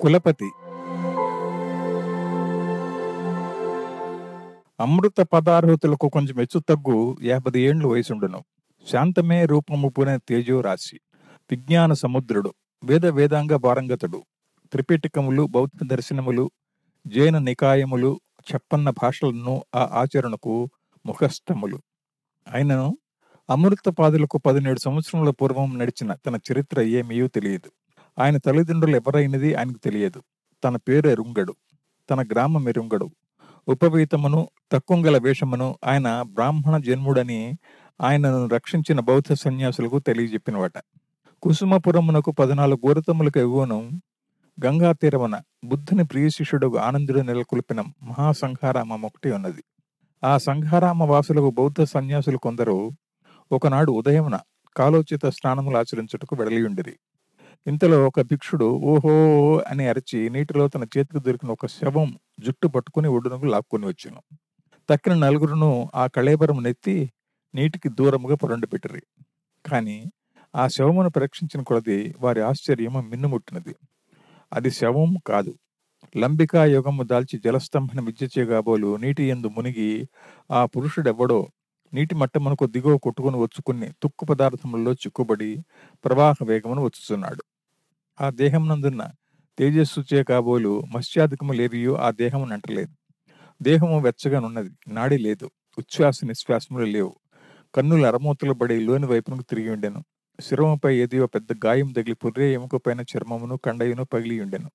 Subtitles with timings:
[0.00, 0.50] కులపతి.
[4.80, 8.44] అమృత పదార్హతులకు కొంచెం హెచ్చు తగ్గు యాభై ఏండ్లు వయసుండును.
[8.90, 11.00] శాంతమే రూపము పునే తేజో రాశి
[11.50, 14.24] విజ్ఞాన సముద్రుడు వేద వేదాంగ పారంగతుడు
[14.72, 16.50] త్రిపిటకములు బౌద్ధ దర్శనములు
[17.06, 18.20] జైన నికాయములు
[18.52, 20.70] చెప్పన్న భాషలను ఆ ఆచరణకు
[21.06, 21.78] ముఖస్థములు.
[22.54, 22.98] ఆయనను
[23.50, 27.70] అమృతపాదులకు పదిహేడు సంవత్సరముల పూర్వం నడిచిన తన చరిత్ర ఏమీయూ తెలియదు.
[28.18, 30.22] ఆయన తల్లిదండ్రులు ఎవరైనది ఆయనకు తెలియదు.
[30.64, 31.54] తన పేరు ఎరుంగడు
[32.10, 33.10] తన గ్రామం ఎరుంగడు.
[33.68, 37.52] ఉపవీతమును తక్కువగల వేషమును ఆయన బ్రాహ్మణ జన్ముడని
[38.00, 40.72] ఆయనను రక్షించిన బౌద్ధ సన్యాసులకు తెలియజెప్పినవట.
[41.42, 43.90] కుసుమపురమునకు పద్నాలుగు గోరతములకు ఎగువను
[44.64, 49.64] గంగా తీరమున బుద్ధుని ప్రియ శిష్యుడు ఆనందుడు నెలకొల్పిన మహాసంఘారామం ఒకటి ఉన్నది.
[50.24, 52.90] ఆ సంఘారామ వాసులకు బౌద్ధ సన్యాసులు కొందరు
[53.52, 54.40] ఒకనాడు ఉదయమున
[54.76, 56.96] కాలోచిత స్నానములు ఆచరించుటకు వెడలియుండిరి.
[57.66, 59.14] ఇంతలో ఒక భిక్షుడు ఓహో
[59.66, 62.08] అని అరిచి నీటిలో తన చేతికి దొరికిన ఒక శవం
[62.40, 64.20] జుట్టు పట్టుకుని ఒడ్డునకు లాక్కొని వచ్చాను
[64.88, 66.96] తక్కిన నలుగురును ఆ కళేబరం నెత్తి
[67.54, 69.02] నీటికి దూరముగా పెట్టిరి.
[69.64, 69.98] కానీ
[70.54, 73.74] ఆ శవమును పరీక్షించిన కొలది వారి ఆశ్చర్యము మిన్నుముట్టినది.
[74.52, 75.52] అది శవం కాదు.
[76.14, 79.90] లంబికా యుగము దాల్చి జలస్తంభన విద్య చేయగాబోలు నీటి ఎందు మునిగి
[80.50, 81.40] ఆ పురుషుడెవ్వడో
[81.92, 85.52] నీటి మట్టమునకు దిగువ కొట్టుకుని వచ్చుకుని తుక్కు పదార్థములలో చిక్కుబడి
[86.04, 87.42] ప్రవాహ వేగమును వచ్చుచున్నాడు.
[88.18, 89.02] ఆ దేహమునందున్న
[89.58, 92.92] తేజస్సుచే కాబోలు మత్స్యాధికము లేవియో ఆ దేహమును అంటలేదు.
[93.62, 95.46] దేహము వెచ్చగానున్నది నాడి లేదు
[95.78, 97.12] ఉచ్ఛ్వాస నిశ్వాసములు లేవు.
[97.74, 100.00] కన్నులు అరమూతలు పడి లోని వైపునకు తిరిగి ఉండెను.
[100.40, 104.70] శిరముపై ఏదో పెద్ద గాయం తగిలి పుర్రే ఎముక పైన చర్మమును కండయును పగిలి ఉండెను.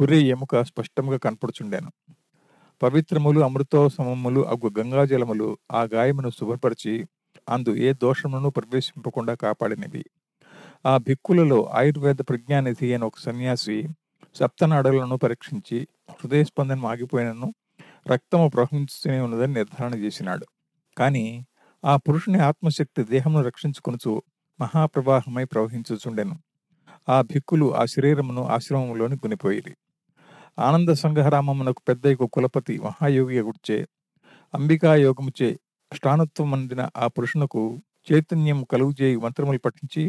[0.00, 1.90] పుర్రే ఎముక స్పష్టంగా కనపడుచుండెను.
[2.82, 6.94] పవిత్రములు అమృతోసమములు అగు గంగాజలములు ఆ గాయమును శుభ్రపరిచి
[7.48, 10.04] అందు ఏ దోషమును ప్రవేశింపకుండా కాపాడినవి.
[10.84, 13.76] ఆ భిక్కులలో ఆయుర్వేద ప్రజ్ఞానిధి అని ఒక సన్యాసి
[14.36, 15.78] సప్తనాడులను పరీక్షించి
[16.12, 17.48] హృదయ స్పందన ఆగిపోయినను
[18.06, 20.46] రక్తము ప్రవహిస్తూనే ఉన్నదని నిర్ధారణ చేసినాడు.
[20.96, 21.24] కానీ
[21.84, 24.12] ఆ పురుషుని ఆత్మశక్తి దేహమును రక్షించుకొనుచు
[24.58, 26.34] మహాప్రవాహమై ప్రవహించుచుండెను.
[27.08, 29.74] ఆ భిక్కులు ఆ శరీరమును ఆశ్రమములోని కొనిపోయిరి
[30.58, 33.78] ఆనంద సంఘరామమునకు పెద్ద యొక్క కులపతి మహాయోగి గుడిచే
[34.54, 35.50] అంబికా యోగముచే
[35.92, 37.62] ష్టానత్వం అందిన ఆ పురుషునకు
[38.08, 40.04] చైతన్యం కలుగు చేయి మంత్రములు పఠించి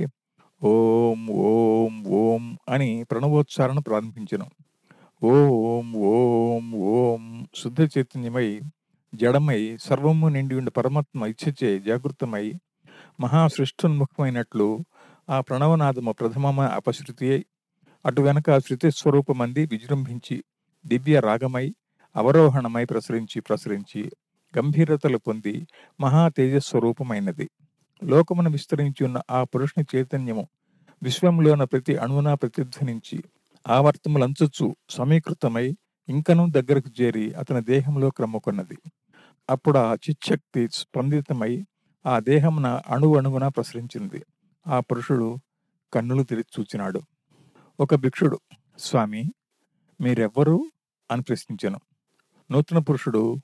[0.61, 4.47] ఓం ఓం ఓం అని ప్రణవోచ్చారణ ప్రారంభించను.
[5.22, 7.23] ఓం ఓం ఓం
[7.55, 8.45] శుద్ధ చైతన్యమై
[9.13, 12.45] జడమై సర్వము నిండి ఉండి పరమాత్మ ఇచ్చచే జాగృతమై
[13.19, 14.67] మహాసృష్టున్ముఖమైనట్లు
[15.29, 17.43] ఆ ప్రణవనాదము ప్రథమమ అపశృతి అయి
[18.05, 20.38] అటు వెనక శృతి స్వరూపమంది విజృంభించి
[20.85, 21.66] దివ్య రాగమై
[22.16, 24.01] అవరోహణమై ప్రసరించి ప్రసరించి
[24.53, 25.55] గంభీరతలు పొంది
[25.99, 27.47] మహా తేజస్వరూపమైనది.
[28.03, 30.47] లోకమును విస్తరించి ఉన్న ఆ పురుషుని చైతన్యము
[31.03, 33.23] విశ్వంలోన ప్రతి అణువున ప్రతిధ్వనించి
[33.67, 35.78] ఆవర్తములంచుచు సమీకృతమై
[36.09, 38.78] ఇంకనూ దగ్గరకు చేరి అతని దేహంలో క్రమ్ముకున్నది
[39.50, 41.66] అప్పుడు ఆ చిచ్చక్తి స్పందితమై
[42.06, 44.23] ఆ దేహమున అణు అణువున ప్రసరించింది.
[44.67, 45.38] ఆ పురుషుడు
[45.94, 47.01] కన్నులు తెరిచి చూచినాడు.
[47.79, 48.40] ఒక భిక్షుడు
[48.79, 49.34] స్వామి
[50.01, 50.66] మీరెవ్వరు?
[51.11, 51.79] అని ప్రశ్నించాను.
[52.51, 53.38] నూతన పురుషుడు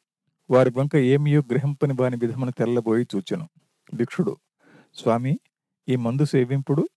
[0.50, 3.50] వారి వంక ఏమియో గ్రహింపని వాని విధమును తెల్లబోయి చూచెను.
[3.94, 4.38] భిక్షుడు
[5.00, 5.40] స్వామి
[5.90, 6.90] ఈ మందు సేవింపుడు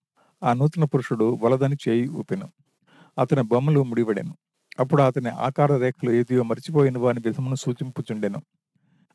[0.42, 2.48] ఆ నూతన పురుషుడు వలదని చేయి ఊపెను.
[3.18, 4.34] అతని బొమ్మలు ముడివడెను.
[4.80, 8.42] అప్పుడు అతని ఆకార రేఖలు ఏదియో మర్చిపోయిన వాని విధమును సూచింపుచుండెను.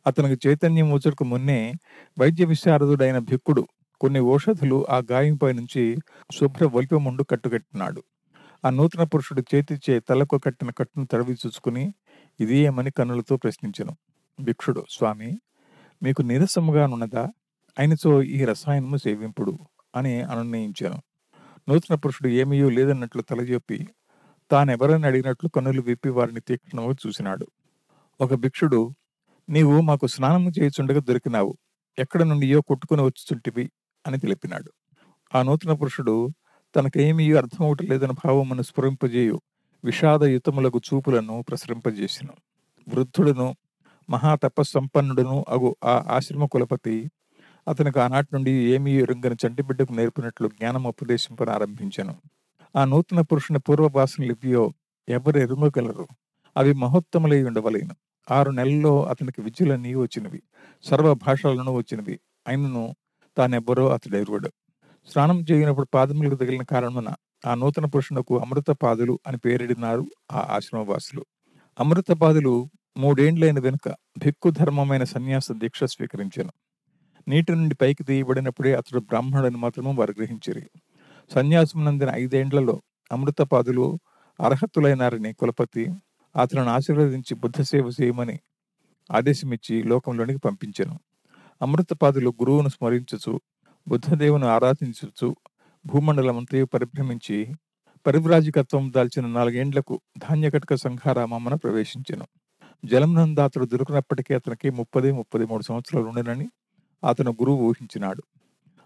[0.08, 1.74] అతనికి చైతన్యం వచ్చుటకు మున్నే
[2.20, 3.68] వైద్య విశారదుడైన భిక్కుడు
[4.02, 5.98] కొన్ని ఔషధులు ఆ గాయంపై నుంచి
[6.34, 8.04] శుభ్ర వల్పముండు కట్టుకట్టినాడు.
[8.66, 11.94] ఆ నూతన పురుషుడు చేతిచే తలకు కట్టిన కట్టును తడవి చూసుకుని
[12.40, 13.98] ఇది ఏమని కన్నులతో ప్రశ్నించెను.
[14.42, 15.40] భిక్షుడు స్వామి
[16.04, 17.28] మీకు నీరసముగానున్నదా?
[17.80, 19.60] అయినచో ఈ రసాయనము సేవింపుడు
[19.96, 21.02] అని అనునయించాను.
[21.70, 23.88] నూతన పురుషుడు ఏమీయో లేదన్నట్లు తలచెప్పి
[24.52, 27.48] తానెవరని అడిగినట్లు కన్నులు విప్పి వారిని తీక్షణముగా చూసినాడు.
[28.22, 28.92] ఒక భిక్షుడు
[29.50, 31.58] నీవు మాకు స్నానము చేయుచుండగా దొరికినావు.
[32.00, 33.72] ఎక్కడ నుండియో కొట్టుకుని వచ్చుచుంటివి
[34.08, 34.72] అని తెలిపినాడు.
[35.36, 36.30] ఆ నూతన పురుషుడు
[36.76, 39.42] తనకేమీ అర్థమవటం లేదని భావమును స్ఫురింపజేయు.
[39.86, 42.28] విషాదయుతములకు చూపులను ప్రసరింపజేసిన.
[42.90, 43.56] వృద్ధుడును
[44.10, 47.12] మహాతపస్సంపన్నుడును అగు ఆ ఆశ్రమ కులపతి
[47.68, 50.94] అతనికి ఆనాటి నుండి ఏమీ ఎరుంగని చంటిబిడ్డకు నేర్పినట్లు జ్ఞానం
[51.40, 52.16] ప్రారంభించాను
[52.76, 54.74] ఆ నూతన పురుషుని పూర్వభాషను లిపియో
[55.10, 56.08] ఎవరు ఎరుంగగలరు?
[56.58, 57.96] అవి మహోత్తములై ఉండవలేను.
[58.32, 60.42] ఆరు నెలల్లో అతనికి విద్యలన్నీ వచ్చినవి.
[60.84, 62.20] సర్వ భాషలను వచ్చినవి.
[62.48, 62.96] అయినను
[63.38, 64.50] తానెవ్వరో అతడు ఎరువడు
[65.08, 67.10] స్నానం చేయనప్పుడు పాదములకు తగిలిన కారణమున
[67.46, 71.26] ఆ నూతన పురుషునకు అమృత పాదులు అని పేరిడినారు ఆ ఆశ్రమవాసులు.
[71.80, 73.88] అమృత పాదులు మూడేండ్లైన వెనుక
[74.18, 76.52] భిక్కు ధర్మమైన సన్యాస దీక్ష స్వీకరించాను.
[77.28, 80.64] నీటి నుండి పైకి తీయబడినప్పుడే అతడు బ్రాహ్మణుడని మాత్రము వారు గ్రహించిరి
[81.32, 82.82] సన్యాసం నందిన ఐదేండ్లలో
[83.12, 84.00] అమృతపాదులు
[84.40, 85.86] అర్హతులైనారని కులపతి
[86.36, 88.40] అతను ఆశీర్వదించి బుద్ధ సేవ చేయమని
[89.12, 90.96] ఆదేశమిచ్చి లోకంలోనికి పంపించెను.
[91.62, 93.34] అమృతపాదులు గురువును స్మరించుచు
[93.88, 95.36] బుద్ధదేవును ఆరాధించుచు
[95.86, 97.38] భూమండలమంతయు పరిభ్రమించి
[98.06, 102.26] పరివ్రాజికత్వం దాల్చిన నాలుగేండ్లకు ధాన్యకటక సంఘారామమున ప్రవేశించెను.
[103.42, 106.48] అతడు దొరికినప్పటికీ అతనికి ముప్పది ముప్పది మూడు సంవత్సరాలు ఉండనని
[107.06, 108.24] అతను గురువు ఊహించినాడు.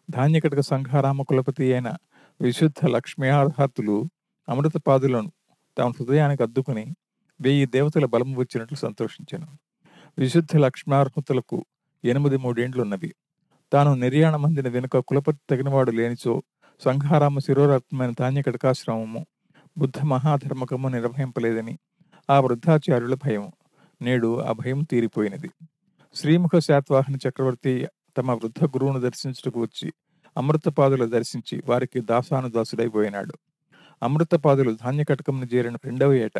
[0.09, 1.93] ధాన్యకటక సంఘారామ కులపతి అయిన
[2.41, 4.05] విశుద్ధ లక్ష్మీహార్హతులు
[4.49, 5.31] అమృతపాదులను
[5.77, 6.95] తమ హృదయానికి అద్దుకుని
[7.41, 9.47] వెయ్యి దేవతల బలము వచ్చినట్లు సంతోషించాను.
[10.17, 11.65] విశుద్ధ లక్ష్మార్హతులకు
[12.05, 13.15] ఎనిమిది మూడేండ్లున్నవి.
[13.73, 16.43] తాను నిర్యాణం మందిన వెనుక కులపతి తగినవాడు లేనిచో
[16.85, 19.25] సంఘారామ శిరోరత్నమైన ధాన్యకటకాశ్రమము
[19.77, 21.79] బుద్ధ మహాధర్మకము నిర్వహింపలేదని
[22.29, 23.51] ఆ వృద్ధాచార్యుల భయం
[24.01, 25.49] నేడు ఆ భయం తీరిపోయినది.
[26.15, 27.87] శ్రీముఖ శాత్వాహన చక్రవర్తి
[28.17, 29.93] తమ వృద్ధ గురువును దర్శించుటకు వచ్చి
[30.37, 33.33] అమృతపాదులు దర్శించి వారికి దాసానుదాసుడైపోయినాడు.
[34.03, 36.37] అమృతపాదులు ధాన్యకటకంను చేరిన రెండవ ఏట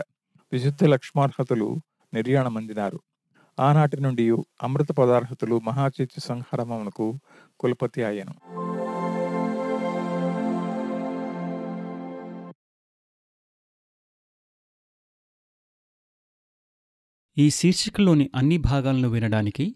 [0.51, 1.81] విశుద్ధ లక్ష్మార్హతలు
[2.13, 3.00] నిర్యాణమందినారు.
[3.60, 4.31] ఆనాటి నుండి
[4.63, 7.19] అమృత పదార్హతలు మహాచైత్య సంహారమునకు
[7.60, 8.36] కులపతి అయ్యను.
[17.38, 19.75] ఈ శీర్షికలోని అన్ని భాగాలను వినడానికి